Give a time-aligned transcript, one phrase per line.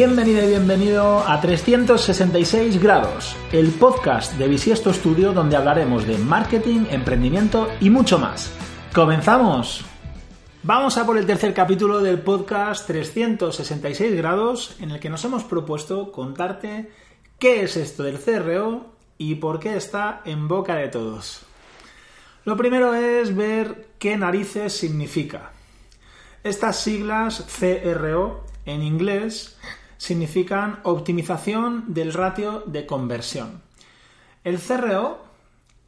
[0.00, 6.86] Bienvenido y bienvenido a 366 grados, el podcast de Bisiesto Studio donde hablaremos de marketing,
[6.88, 8.50] emprendimiento y mucho más.
[8.94, 9.84] ¡Comenzamos!
[10.62, 15.44] Vamos a por el tercer capítulo del podcast 366 grados en el que nos hemos
[15.44, 16.90] propuesto contarte
[17.38, 21.42] qué es esto del CRO y por qué está en boca de todos.
[22.46, 25.52] Lo primero es ver qué narices significa.
[26.42, 29.58] Estas siglas CRO en inglés
[30.00, 33.60] significan optimización del ratio de conversión.
[34.44, 35.18] El CRO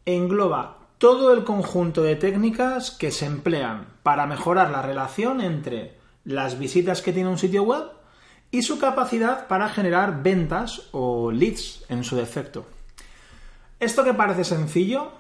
[0.05, 6.59] engloba todo el conjunto de técnicas que se emplean para mejorar la relación entre las
[6.59, 7.85] visitas que tiene un sitio web
[8.51, 12.67] y su capacidad para generar ventas o leads en su defecto.
[13.81, 15.11] Esto que parece sencillo,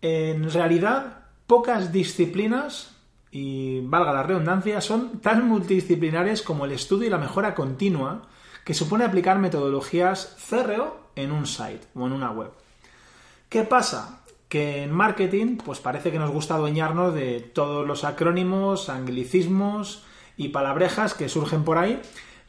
[0.00, 2.96] en realidad pocas disciplinas
[3.30, 8.28] y valga la redundancia, son tan multidisciplinares como el estudio y la mejora continua
[8.64, 12.50] que supone aplicar metodologías CRO en un site o en una web.
[13.48, 14.20] ¿Qué pasa?
[14.48, 20.04] Que en marketing, pues parece que nos gusta adueñarnos de todos los acrónimos, anglicismos
[20.36, 22.00] y palabrejas que surgen por ahí,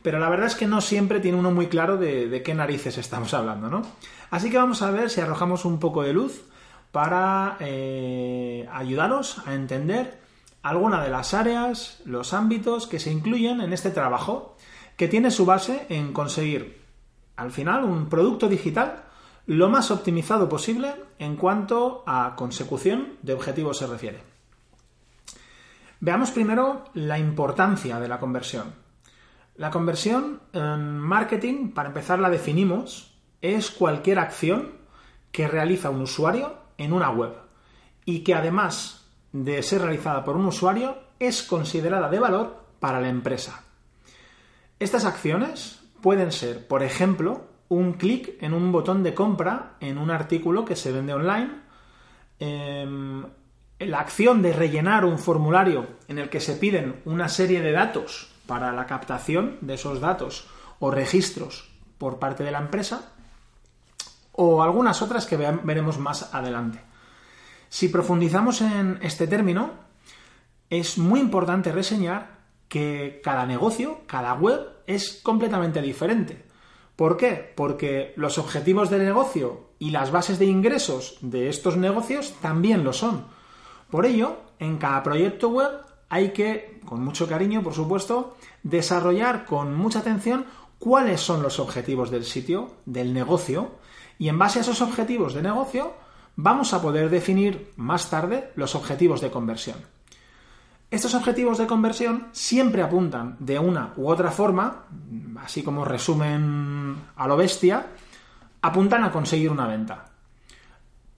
[0.02, 3.34] pero la verdad es que no siempre tiene uno muy claro de, qué narices estamos
[3.34, 3.82] hablando, ¿no?
[4.32, 6.44] Así que vamos a ver si arrojamos un poco de luz
[6.92, 10.20] para eh, ayudaros a entender
[10.62, 14.56] alguna de las áreas, los ámbitos que se incluyen en este trabajo,
[14.98, 16.82] que tiene su base en conseguir,
[17.36, 19.04] al final, un producto digital
[19.46, 24.24] lo más optimizado posible en cuanto a consecución de objetivos se refiere.
[26.00, 28.74] Veamos primero la importancia de la conversión.
[29.56, 34.72] La conversión en marketing, para empezar, la definimos, es cualquier acción
[35.32, 37.34] que realiza un usuario en una web
[38.06, 43.10] y que además de ser realizada por un usuario es considerada de valor para la
[43.10, 43.63] empresa.
[44.84, 50.12] Estas acciones pueden ser, por ejemplo, un clic en un botón de compra en un
[50.12, 51.52] artículo que se vende online,
[52.38, 53.24] em,
[53.80, 58.30] la acción de rellenar un formulario en el que se piden una serie de datos
[58.46, 60.50] para la captación de esos datos
[60.80, 63.14] o registros por parte de la empresa,
[64.34, 66.82] o algunas otras que veremos más adelante.
[67.70, 69.76] Si profundizamos en este término,
[70.70, 72.33] es muy importante reseñar
[72.74, 76.44] que cada negocio, cada web es completamente diferente.
[76.96, 77.54] ¿Por qué?
[77.56, 82.92] Porque los objetivos del negocio y las bases de ingresos de estos negocios también lo
[82.92, 83.26] son.
[83.92, 85.70] Por ello, en cada proyecto web
[86.10, 90.48] hay que, con mucho cariño, por supuesto, desarrollar con mucha atención
[90.80, 93.74] cuáles son los objetivos del sitio, del negocio,
[94.18, 95.94] y en base a esos objetivos de negocio,
[96.36, 99.78] vamos a poder definir más tarde los objetivos de conversión.
[100.94, 104.86] Estos objetivos de conversión siempre apuntan de una u otra forma,
[105.42, 107.88] así como resumen a lo bestia,
[108.62, 110.06] apuntan a conseguir una venta.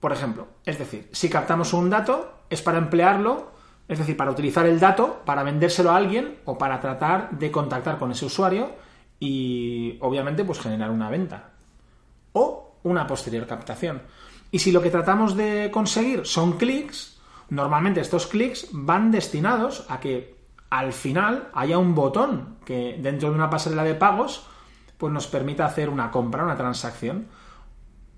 [0.00, 3.50] Por ejemplo, es decir, si captamos un dato, es para emplearlo,
[3.86, 7.98] es decir, para utilizar el dato, para vendérselo a alguien o para tratar de contactar
[7.98, 8.70] con ese usuario
[9.20, 11.50] y obviamente pues generar una venta.
[12.32, 14.00] O una posterior captación.
[14.50, 17.15] Y si lo que tratamos de conseguir son clics,
[17.48, 20.36] normalmente estos clics van destinados a que
[20.70, 24.46] al final haya un botón que dentro de una pasarela de pagos
[24.98, 27.26] pues nos permita hacer una compra, una transacción.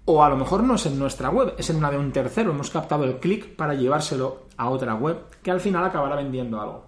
[0.04, 2.52] O a lo mejor no es en nuestra web, es en una de un tercero.
[2.52, 6.86] Hemos captado el clic para llevárselo a otra web que al final acabará vendiendo algo.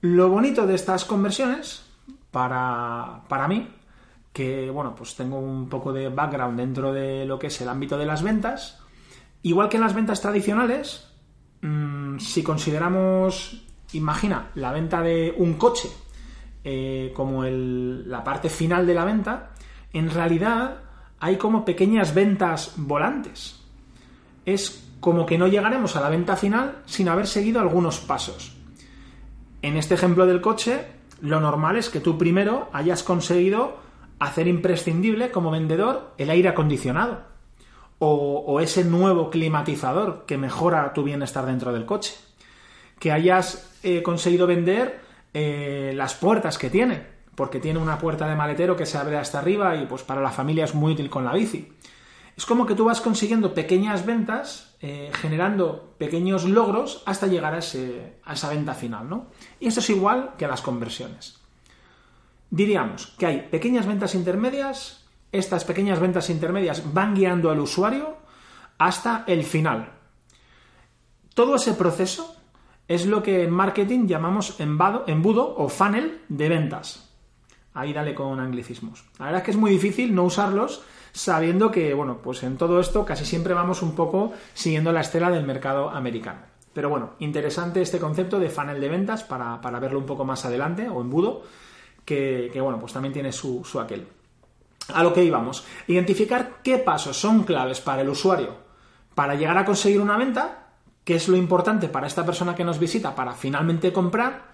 [0.00, 1.84] Lo bonito de estas conversiones,
[2.30, 3.68] para, para mí,
[4.32, 7.98] que, bueno, pues tengo un poco de background dentro de lo que es el ámbito
[7.98, 8.80] de las ventas.
[9.42, 11.08] Igual que en las ventas tradicionales,
[11.62, 15.88] mm, si consideramos, imagina, la venta de un coche
[16.64, 19.50] eh, como la parte final de la venta,
[19.92, 20.82] en realidad
[21.20, 23.60] hay como pequeñas ventas volantes.
[24.44, 28.56] Es como que no llegaremos a la venta final sin haber seguido algunos pasos.
[29.62, 30.86] En este ejemplo del coche,
[31.20, 33.78] lo normal es que tú primero hayas conseguido
[34.18, 37.37] hacer imprescindible como vendedor el aire acondicionado
[37.98, 42.14] o, ese nuevo climatizador que mejora tu bienestar dentro del coche.
[42.98, 45.00] Que hayas eh, conseguido vender
[45.34, 49.38] eh, las puertas que tiene, porque tiene una puerta de maletero que se abre hasta
[49.38, 51.72] arriba y pues para la familia es muy útil con la bici.
[52.36, 57.58] Es como que tú vas consiguiendo pequeñas ventas, eh, generando pequeños logros hasta llegar a,
[57.58, 59.26] a esa venta final, ¿no?
[59.58, 61.38] Y esto es igual que las conversiones.
[62.50, 68.16] Diríamos que hay pequeñas ventas intermedias, estas pequeñas ventas intermedias van guiando al usuario
[68.78, 69.92] hasta el final.
[71.34, 72.36] Todo ese proceso
[72.88, 77.14] es lo que en marketing llamamos embudo o funnel de ventas.
[77.74, 79.04] Ahí dale con anglicismos.
[79.18, 80.82] La verdad es que es muy difícil no usarlos
[81.12, 85.30] sabiendo que, bueno, pues en todo esto casi siempre vamos un poco siguiendo la estela
[85.30, 86.40] del mercado americano.
[86.72, 90.88] Pero bueno, interesante este concepto de funnel de ventas para, verlo un poco más adelante
[90.88, 91.42] o embudo,
[92.04, 94.06] que, que bueno, pues también tiene su, su aquel.
[94.92, 95.64] A lo que íbamos.
[95.86, 98.68] Identificar qué pasos son claves para el usuario
[99.18, 100.68] para llegar a conseguir una venta,
[101.02, 104.44] que es lo importante para esta persona que nos visita para finalmente comprar,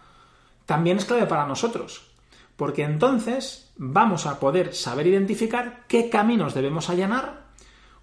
[0.65, 2.11] también es clave para nosotros.
[2.57, 7.43] Porque entonces vamos a poder saber identificar qué caminos debemos allanar,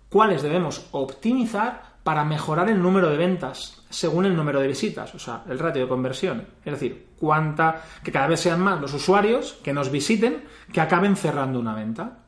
[0.08, 5.20] cuáles debemos optimizar para mejorar el número de ventas según el número de visitas, o
[5.20, 6.46] sea, el ratio de conversión.
[6.64, 11.16] Es decir, cuánta, que cada vez sean más los usuarios que nos visiten que acaben
[11.16, 12.20] cerrando una venta.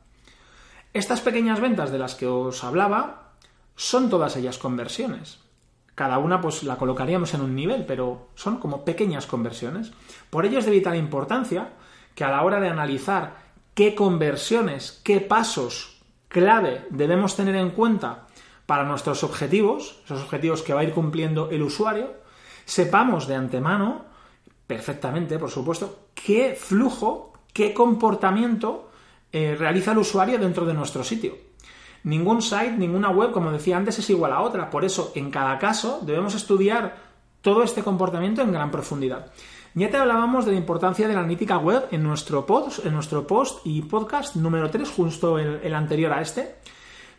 [0.94, 3.32] Estas pequeñas ventas de las que os hablaba
[3.74, 5.40] son todas ellas conversiones.
[5.96, 9.90] Cada una pues la colocaríamos en un nivel, pero son como pequeñas conversiones.
[10.30, 11.72] Por ello es de vital importancia
[12.14, 13.38] que a la hora de analizar
[13.74, 18.28] qué conversiones, qué pasos clave debemos tener en cuenta
[18.64, 22.14] para nuestros objetivos, esos objetivos que va a ir cumpliendo el usuario,
[22.66, 24.04] sepamos de antemano,
[24.68, 28.90] perfectamente, por supuesto, qué flujo, qué comportamiento
[29.34, 31.36] eh, realiza el usuario dentro de nuestro sitio.
[32.04, 34.70] Ningún site, ninguna web, como decía antes, es igual a otra.
[34.70, 36.96] Por eso, en cada caso, debemos estudiar
[37.40, 39.32] todo este comportamiento en gran profundidad.
[39.74, 43.26] Ya te hablábamos de la importancia de la analítica web en nuestro post, en nuestro
[43.26, 46.54] post y podcast número 3, justo el anterior a este.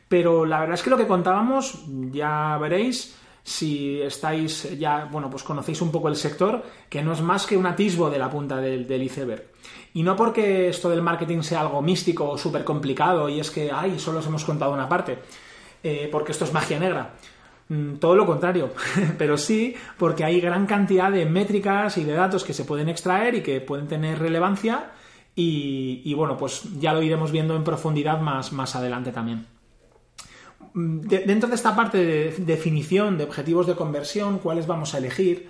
[0.07, 5.43] Pero la verdad es que lo que contábamos, ya veréis, si estáis ya, bueno, pues
[5.43, 8.57] conocéis un poco el sector, que no es más que un atisbo de la punta
[8.57, 9.43] del, iceberg.
[9.93, 13.71] Y no porque esto del marketing sea algo místico o súper complicado y es que,
[13.71, 15.19] ay, solo os hemos contado una parte,
[15.83, 17.13] eh, porque esto es magia negra.
[17.69, 18.73] Mm, todo lo contrario,
[19.19, 23.35] pero sí porque hay gran cantidad de métricas y de datos que se pueden extraer
[23.35, 24.91] y que pueden tener relevancia
[25.35, 29.45] y, bueno, pues ya lo iremos viendo en profundidad más, más adelante también
[30.75, 35.49] dentro de esta parte de definición de objetivos de conversión, cuáles vamos a elegir,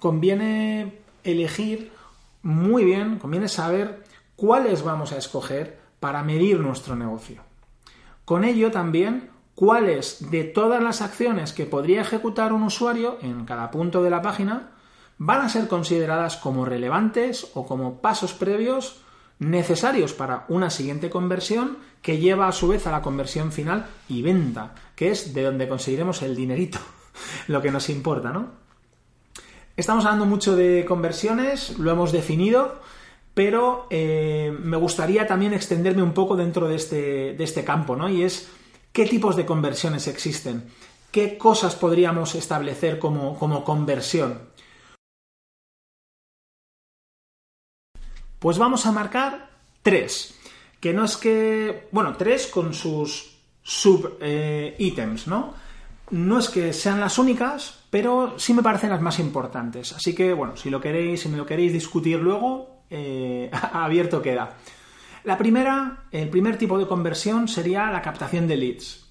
[0.00, 1.92] conviene elegir
[2.42, 4.02] muy bien, conviene saber
[4.34, 7.42] cuáles vamos a escoger para medir nuestro negocio.
[8.24, 13.70] Con ello también cuáles de todas las acciones que podría ejecutar un usuario en cada
[13.70, 14.70] punto de la página
[15.18, 19.03] van a ser consideradas como relevantes o como pasos previos
[19.38, 24.22] necesarios para una siguiente conversión que lleva a su vez a la conversión final y
[24.22, 26.78] venta, que es de donde conseguiremos el dinerito,
[27.48, 28.64] lo que nos importa, ¿no?
[29.76, 32.80] Estamos hablando mucho de conversiones, lo hemos definido,
[33.34, 38.08] pero eh, me gustaría también extenderme un poco dentro de este, de este campo, ¿no?
[38.08, 38.48] Y es
[38.92, 40.70] qué tipos de conversiones existen,
[41.10, 44.38] qué cosas podríamos establecer como, como conversión.
[48.44, 49.48] Pues vamos a marcar
[49.80, 50.34] tres.
[50.78, 51.88] Que no es que.
[51.92, 55.54] Bueno, tres con sus sub-ítems, eh, ¿no?
[56.10, 59.94] No es que sean las únicas, pero sí me parecen las más importantes.
[59.94, 64.58] Así que, bueno, si lo queréis, si me lo queréis discutir luego, eh, abierto queda.
[65.24, 69.06] La primera, el primer tipo de conversión sería la captación de leads.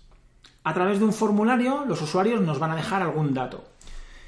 [0.64, 3.64] A través de un formulario, los usuarios nos van a dejar algún dato.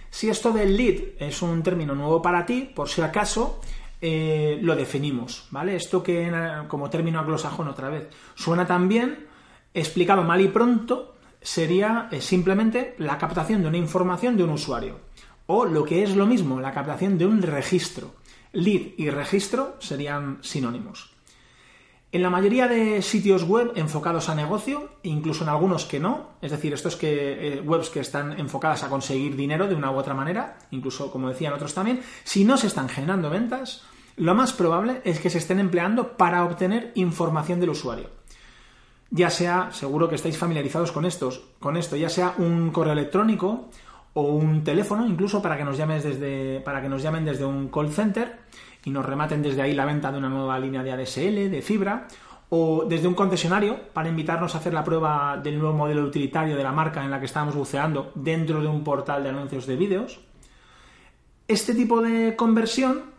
[0.10, 3.59] Si esto del lead es un término nuevo para ti, por si acaso,
[4.07, 5.76] eh, lo definimos, ¿vale?
[5.76, 6.31] Esto que
[6.68, 9.26] como término anglosajón otra vez suena también,
[9.74, 15.00] explicado mal y pronto, sería eh, simplemente la captación de una información de un usuario.
[15.47, 18.14] O lo que es lo mismo, la captación de un registro.
[18.54, 21.09] Lead y registro serían sinónimos.
[22.12, 26.52] En la mayoría de sitios web enfocados a negocio, incluso en algunos que no, es
[26.52, 30.14] decir, estos que, eh, webs que están enfocadas a conseguir dinero de una u otra
[30.14, 33.83] manera, incluso como decían otros también, si no se están generando ventas,
[34.18, 38.10] lo más probable es que se estén empleando para obtener información del usuario.
[39.12, 43.69] Ya sea, seguro que estáis familiarizados con, estos, con esto, ya sea un correo electrónico
[44.14, 47.92] o un teléfono, incluso para que nos desde, para que nos llamen desde un call
[47.92, 48.40] center
[48.84, 52.07] y nos rematen desde ahí la venta de una nueva línea de ADSL, de fibra,
[52.50, 56.64] o desde un concesionario para invitarnos a hacer la prueba del nuevo modelo utilitario de
[56.64, 60.19] la marca en la que estamos buceando dentro de un portal de anuncios de vídeos.
[61.48, 63.15] Este tipo de conversión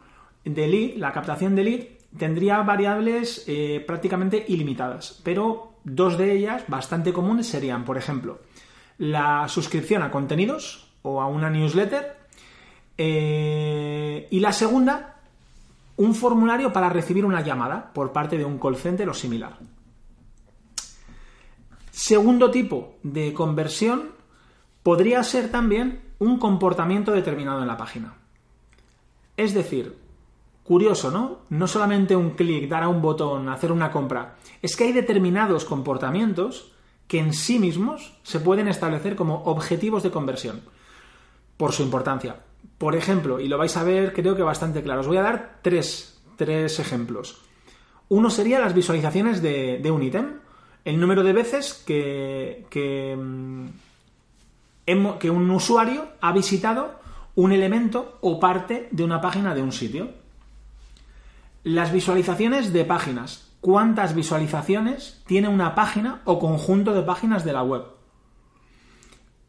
[0.47, 1.81] de lead, la captación de lead,
[2.17, 8.41] tendría variables eh, prácticamente ilimitadas, pero dos de ellas bastante comunes serían, por ejemplo,
[8.99, 12.17] la suscripción a contenidos o a una newsletter
[12.97, 15.21] eh, y la segunda,
[15.97, 19.59] un formulario para recibir una llamada por parte de un call center o similar.
[21.91, 24.12] Segundo tipo de conversión
[24.83, 28.15] podría ser también un comportamiento determinado en la página.
[29.37, 30.06] Es decir,
[30.66, 31.38] curioso, ¿no?
[31.49, 34.37] No solamente un clic, dar a un botón, hacer una compra.
[34.62, 36.73] Es que hay determinados comportamientos
[37.06, 40.62] que en sí mismos se pueden establecer como objetivos de conversión
[41.56, 42.40] por su importancia.
[42.78, 45.61] Por ejemplo, y lo vais a ver creo que bastante claro, os voy a dar
[45.62, 47.40] tres, ejemplos.
[48.08, 50.40] Uno sería las visualizaciones de, de un ítem,
[50.85, 53.66] el número de veces que, que, mm,
[55.18, 57.00] que un usuario ha visitado
[57.35, 60.11] un elemento o parte de una página de un sitio.
[61.66, 63.52] Las visualizaciones de páginas.
[63.61, 67.82] ¿Cuántas visualizaciones tiene una página o conjunto de páginas de la web?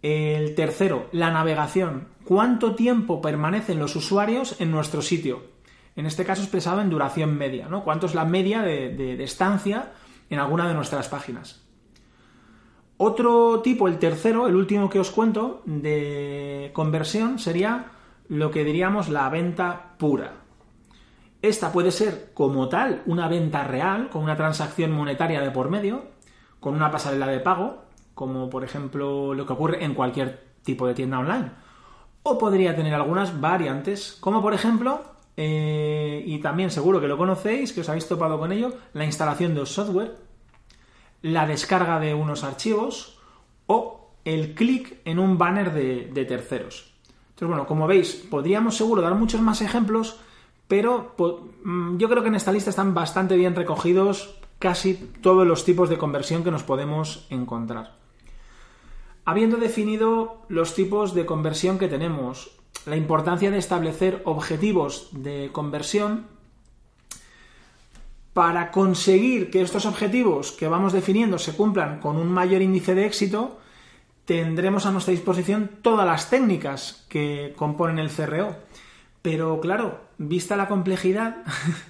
[0.01, 2.07] El tercero, la navegación.
[2.23, 5.43] ¿Cuánto tiempo permanecen los usuarios en nuestro sitio?
[5.95, 7.83] En este caso expresado en duración media, ¿no?
[7.83, 9.91] ¿Cuánto es la media de, de estancia
[10.31, 11.67] en alguna de nuestras páginas?
[12.97, 17.91] Otro tipo, el tercero, el último que os cuento, de conversión sería
[18.27, 20.46] lo que diríamos la venta pura.
[21.41, 26.05] Esta puede ser como tal una venta real, con una transacción monetaria de por medio,
[26.59, 30.93] con una pasarela de pago, como por ejemplo lo que ocurre en cualquier tipo de
[30.93, 31.51] tienda online.
[32.23, 35.01] O podría tener algunas variantes, como por ejemplo,
[35.37, 39.53] eh, y también seguro que lo conocéis, que os habéis topado con ello, la instalación
[39.53, 40.27] de software
[41.21, 43.19] la descarga de unos archivos
[43.65, 46.93] o el clic en un banner de, terceros.
[47.29, 50.19] Entonces, bueno, como veis, podríamos seguro dar muchos más ejemplos,
[50.67, 51.15] pero
[51.63, 55.89] mm, yo creo que en esta lista están bastante bien recogidos casi todos los tipos
[55.89, 57.95] de conversión que nos podemos encontrar.
[59.25, 62.51] Habiendo definido los tipos de conversión que tenemos,
[62.85, 66.27] la importancia de establecer objetivos de conversión,
[68.33, 73.07] para conseguir que estos objetivos que vamos definiendo se cumplan con un mayor índice de
[73.07, 73.57] éxito,
[74.25, 78.55] tendremos a nuestra disposición todas las técnicas que componen el CRO.
[79.29, 81.43] Pero claro, vista la complejidad,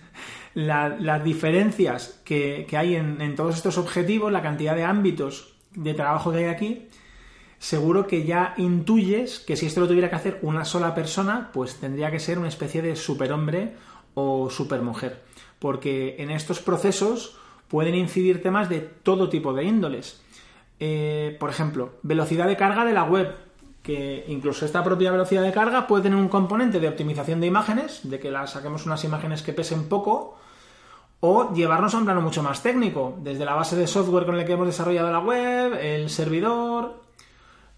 [0.55, 6.39] las diferencias que, hay en, todos estos objetivos, la cantidad de ámbitos de trabajo que
[6.39, 6.87] hay aquí,
[7.59, 11.75] seguro que ya intuyes que si esto lo tuviera que hacer una sola persona, pues
[11.75, 13.75] tendría que ser una especie de superhombre
[14.15, 15.27] o supermujer
[15.59, 20.23] porque en estos procesos pueden incidir temas de todo tipo de índoles.
[20.79, 23.35] Eh, por ejemplo, velocidad de carga de la web,
[23.87, 28.01] que incluso esta propia velocidad de carga puede tener un componente de optimización de imágenes,
[28.03, 30.35] de que las saquemos unas imágenes que pesen poco,
[31.21, 34.45] o llevarnos a un plano mucho más técnico, desde la base de software con el
[34.45, 37.01] que hemos desarrollado la web, el servidor,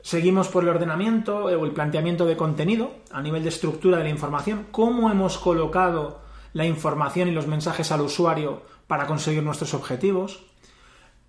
[0.01, 4.09] seguimos por el ordenamiento o el planteamiento de contenido a nivel de estructura de la
[4.09, 6.21] información, cómo hemos colocado
[6.53, 10.43] la información y los mensajes al usuario para conseguir nuestros objetivos.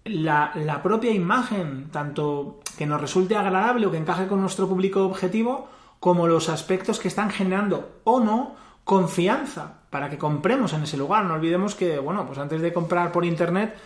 [0.05, 5.69] La, propia imagen, tanto que nos resulte agradable o que encaje con nuestro público objetivo,
[6.01, 11.25] como los aspectos que están generando o no confianza para que compremos en ese lugar.
[11.25, 13.77] No olvidemos que, bueno, pues antes de comprar por internet,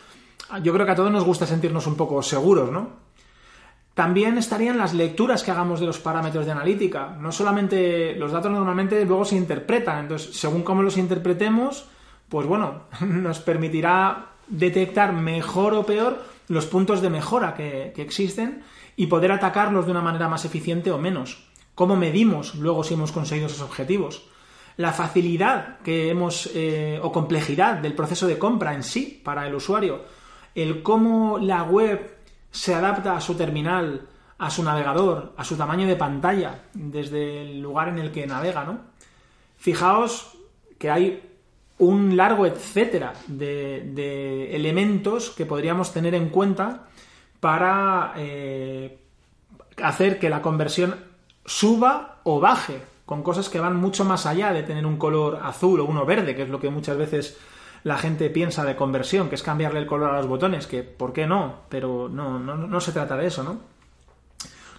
[0.63, 3.05] yo creo que a todos nos gusta sentirnos un poco seguros, ¿no?
[3.95, 7.17] También estarían las lecturas que hagamos de los parámetros de analítica.
[7.21, 11.89] No solamente los datos normalmente luego se interpretan, entonces según cómo los interpretemos,
[12.29, 18.63] pues bueno, nos permitirá detectar mejor o peor los puntos de mejora que, existen
[18.97, 21.47] y poder atacarlos de una manera más eficiente o menos.
[21.75, 24.27] ¿Cómo medimos luego si hemos conseguido esos objetivos?
[24.77, 29.55] La facilidad que hemos eh, o complejidad del proceso de compra en sí para el
[29.55, 30.03] usuario.
[30.55, 32.19] El cómo la web
[32.51, 34.07] se adapta a su terminal,
[34.39, 38.65] a su navegador, a su tamaño de pantalla, desde el lugar en el que navega,
[38.65, 38.79] ¿no?
[39.57, 40.37] Fijaos
[40.79, 41.34] que hay
[41.79, 46.89] un largo etcétera de, elementos que podríamos tener en cuenta
[47.41, 48.99] para eh,
[49.83, 50.97] hacer que la conversión
[51.45, 55.81] suba o baje, con cosas que van mucho más allá de tener un color azul
[55.81, 57.37] o uno verde, que es lo que muchas veces
[57.83, 61.13] la gente piensa de conversión, que es cambiarle el color a los botones, que ¿por
[61.13, 61.65] qué no?
[61.69, 63.59] Pero no, no, no se trata de eso, ¿no?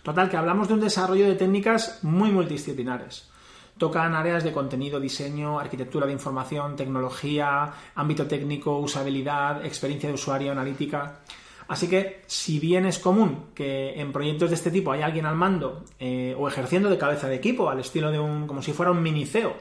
[0.01, 3.29] Total, que hablamos de un desarrollo de técnicas muy multidisciplinares.
[3.77, 10.51] Tocan áreas de contenido, diseño, arquitectura de información, tecnología, ámbito técnico, usabilidad, experiencia de usuario,
[10.51, 11.19] analítica.
[11.67, 15.35] Así que, si bien es común que en proyectos de este tipo haya alguien al
[15.35, 18.91] mando eh, o ejerciendo de cabeza de equipo, al estilo de un, como si fuera
[18.91, 19.55] un miniceo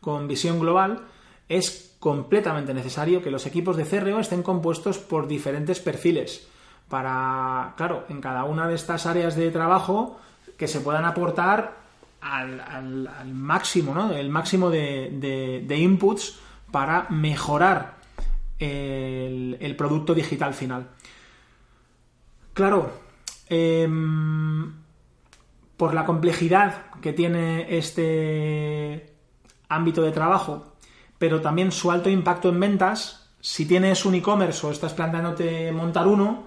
[0.00, 1.00] con visión global,
[1.48, 6.46] es completamente necesario que los equipos de CRO estén compuestos por diferentes perfiles
[6.88, 10.18] para, claro, en cada una de estas áreas de trabajo
[10.56, 11.85] que se puedan aportar
[12.20, 14.12] al, máximo, ¿no?
[14.12, 16.38] El máximo de, inputs
[16.70, 17.96] para mejorar
[18.58, 20.88] el, producto digital final.
[22.52, 22.90] Claro,
[23.48, 24.72] em,
[25.76, 29.14] por la complejidad que tiene este
[29.68, 30.76] ámbito de trabajo,
[31.18, 33.30] pero también su alto impacto en ventas.
[33.40, 36.46] Si tienes un e-commerce o estás planteándote montar uno,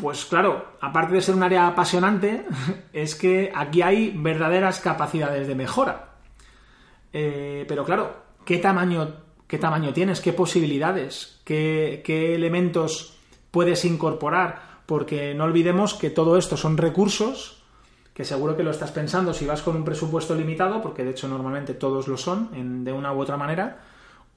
[0.00, 2.46] pues claro, aparte de ser un área apasionante,
[2.92, 6.14] es que aquí hay verdaderas capacidades de mejora.
[7.12, 8.14] Eh, pero claro,
[8.44, 9.16] ¿qué tamaño,
[9.46, 10.20] ¿qué tamaño tienes?
[10.20, 11.40] ¿Qué posibilidades?
[11.44, 13.18] ¿Qué, ¿Qué elementos
[13.50, 14.80] puedes incorporar?
[14.86, 17.60] Porque no olvidemos que todo esto son recursos
[18.20, 21.26] que seguro que lo estás pensando si vas con un presupuesto limitado, porque de hecho
[21.26, 23.78] normalmente todos lo son de una u otra manera,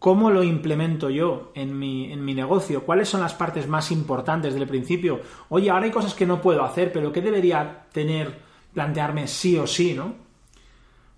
[0.04, 2.84] ¿cómo lo implemento yo en mi, en mi negocio?
[2.84, 5.22] ¿Cuáles son las partes más importantes del principio?
[5.48, 8.38] Oye, ahora hay cosas que no puedo hacer, pero ¿qué debería tener,
[8.74, 10.14] plantearme sí o sí, no?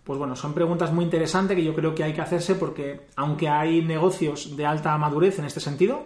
[0.03, 3.49] Pues bueno, son preguntas muy interesantes que yo creo que hay que hacerse porque aunque
[3.49, 6.03] hay negocios de alta madurez en este sentido,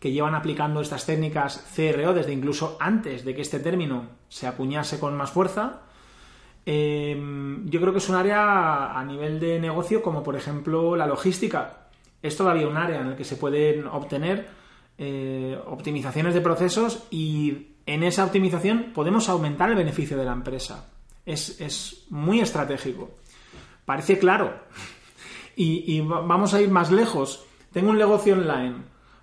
[0.00, 4.98] que llevan aplicando estas técnicas CRO desde incluso antes de que este término se acuñase
[4.98, 5.82] con más fuerza,
[6.68, 11.06] Em, yo creo que es un área a nivel de negocio como por ejemplo la
[11.06, 11.85] logística.
[12.26, 14.48] Es todavía un área en el que se pueden obtener
[14.98, 20.90] eh, optimizaciones de procesos y en esa optimización podemos aumentar el beneficio de la empresa.
[21.24, 23.10] Es, muy estratégico.
[23.84, 24.54] Parece claro.
[25.58, 27.46] Y, vamos a ir más lejos.
[27.72, 28.74] Tengo un negocio online.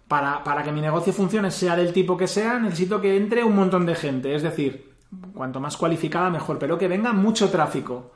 [0.08, 3.56] Para, para que mi negocio funcione, sea del tipo que sea, necesito que entre un
[3.56, 4.34] montón de gente.
[4.34, 4.94] Es decir,
[5.34, 8.14] cuanto más cualificada mejor, pero que venga mucho tráfico,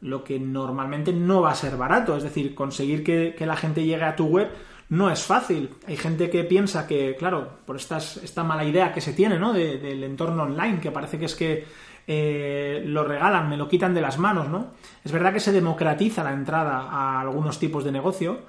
[0.00, 4.04] lo que normalmente no va a ser barato, es decir, conseguir que, la gente llegue
[4.04, 4.50] a tu web
[4.90, 5.70] no es fácil.
[5.86, 9.52] Hay gente que piensa que, claro, por esta mala idea que se tiene, ¿no?
[9.52, 11.64] del entorno online, que parece que es que
[12.06, 14.72] eh, lo regalan, me lo quitan de las manos, ¿no?
[15.02, 18.42] Es verdad que se democratiza la entrada a algunos tipos de negocio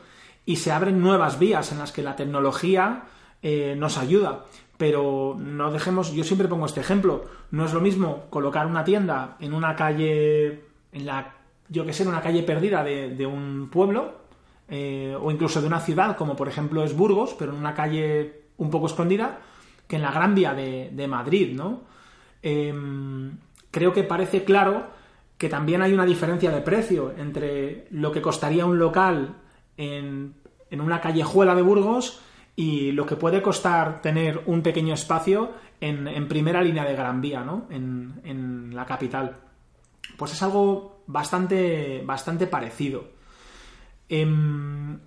[0.45, 3.03] y se abren nuevas vías en las que la tecnología
[3.41, 4.43] eh, nos ayuda
[4.77, 9.37] pero no dejemos, yo siempre pongo este ejemplo, no es lo mismo colocar una tienda
[9.39, 10.63] en una calle,
[10.95, 11.35] en la,
[11.69, 14.25] yo que sé, en una calle perdida de, un pueblo,
[14.67, 18.45] eh, o incluso de una ciudad, como por ejemplo es Burgos, pero en una calle
[18.57, 19.39] un poco escondida,
[19.87, 21.83] que en la Gran Vía de, Madrid, ¿no?
[22.41, 23.37] Em,
[23.69, 24.87] creo que parece claro
[25.37, 29.35] que también hay una diferencia de precio entre lo que costaría un local
[29.77, 30.33] en,
[30.71, 32.21] en una callejuela de Burgos
[32.55, 37.43] y lo que puede costar tener un pequeño espacio en, primera línea de Gran Vía,
[37.43, 37.67] ¿no?
[37.69, 39.37] En, la capital.
[40.17, 43.05] Pues es algo bastante, bastante parecido.
[44.09, 44.99] Em,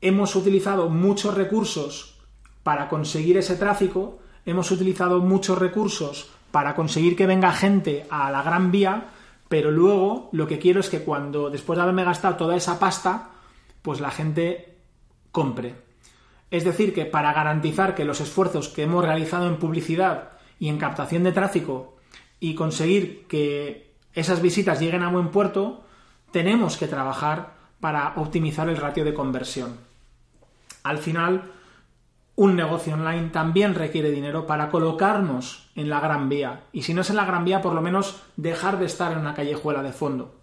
[0.00, 2.18] hemos utilizado muchos recursos
[2.62, 8.42] para conseguir ese tráfico, hemos utilizado muchos recursos para conseguir que venga gente a la
[8.42, 9.08] Gran Vía,
[9.48, 13.30] pero luego lo que quiero es que cuando, después de haberme gastado toda esa pasta,
[13.82, 14.78] pues la gente
[15.30, 15.74] compre.
[16.50, 20.78] Es decir, que para garantizar que los esfuerzos que hemos realizado en publicidad y en
[20.78, 21.96] captación de tráfico
[22.40, 23.85] y conseguir que
[24.16, 25.84] esas visitas lleguen a buen puerto,
[26.32, 29.76] tenemos que trabajar para optimizar el ratio de conversión.
[30.82, 31.52] Al final,
[32.34, 36.64] un negocio online también requiere dinero para colocarnos en la gran vía.
[36.72, 39.18] Y si no es en la gran vía, por lo menos dejar de estar en
[39.18, 40.34] una callejuela de fondo.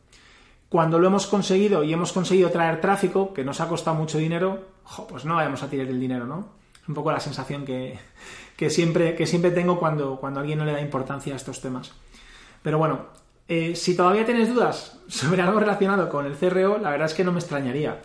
[0.70, 4.68] Cuando lo hemos conseguido y hemos conseguido traer tráfico, que nos ha costado mucho dinero,
[5.10, 6.48] pues no vayamos a tirar el dinero, ¿no?
[6.80, 8.00] Es un poco la sensación que,
[8.70, 11.92] siempre, que siempre tengo cuando, cuando alguien no le da importancia a estos temas.
[12.62, 17.08] Pero bueno, eh, si todavía tienes dudas sobre algo relacionado con el CRO, la verdad
[17.08, 18.02] es que no me extrañaría.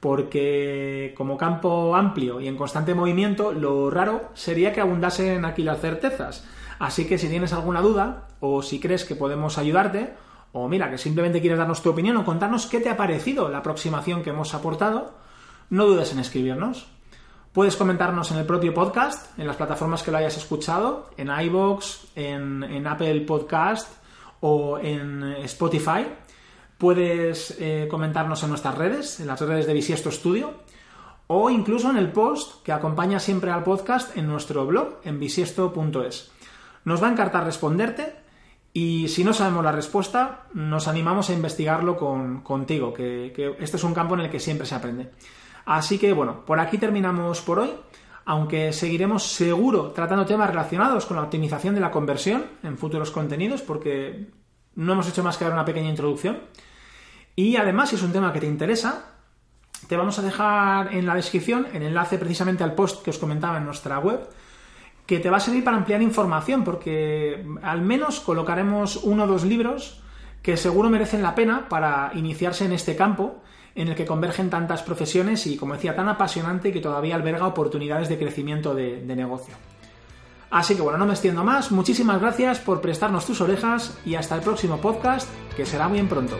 [0.00, 5.80] Porque como campo amplio y en constante movimiento, lo raro sería que abundasen aquí las
[5.80, 6.46] certezas.
[6.78, 10.14] Así que si tienes alguna duda o si crees que podemos ayudarte,
[10.52, 13.58] o mira, que simplemente quieres darnos tu opinión o contarnos qué te ha parecido la
[13.58, 15.14] aproximación que hemos aportado,
[15.70, 16.86] no dudes en escribirnos.
[17.52, 22.08] Puedes comentarnos en el propio podcast, en las plataformas que lo hayas escuchado, en iBox,
[22.14, 23.88] en, Apple Podcast
[24.40, 26.06] o en Spotify.
[26.78, 30.54] Puedes eh, comentarnos en nuestras redes, en las redes de Bisiesto Studio,
[31.26, 36.30] o incluso en el post que acompaña siempre al podcast en nuestro blog, en bisiesto.es.
[36.84, 38.16] Nos va a encantar responderte
[38.72, 41.96] y si no sabemos la respuesta, nos animamos a investigarlo
[42.42, 45.10] contigo, que, este es un campo en el que siempre se aprende.
[45.66, 47.70] Así que bueno, por aquí terminamos por hoy,
[48.28, 53.62] aunque seguiremos seguro tratando temas relacionados con la optimización de la conversión en futuros contenidos,
[53.62, 54.28] porque
[54.74, 56.40] no hemos hecho más que dar una pequeña introducción.
[57.34, 59.14] Y además, si es un tema que te interesa,
[59.88, 63.56] te vamos a dejar en la descripción el enlace precisamente al post que os comentaba
[63.56, 64.20] en nuestra web,
[65.06, 69.44] que te va a servir para ampliar información, porque al menos colocaremos uno o dos
[69.44, 70.02] libros
[70.42, 73.40] que seguro merecen la pena para iniciarse en este campo
[73.78, 78.08] en el que convergen tantas profesiones y, como decía, tan apasionante que todavía alberga oportunidades
[78.08, 79.54] de crecimiento de, de negocio.
[80.50, 84.34] Así que bueno, no me extiendo más, muchísimas gracias por prestarnos tus orejas y hasta
[84.34, 86.36] el próximo podcast, que será bien pronto.